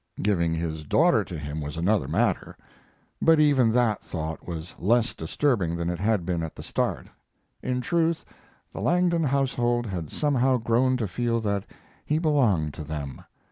[0.19, 2.57] Giving his daughter to him was another matter,
[3.21, 7.05] but even that thought was less disturbing than it had been at the start.
[7.61, 8.25] In truth,
[8.73, 11.65] the Langdon household had somehow grown to feel that
[12.03, 13.21] he belonged to them.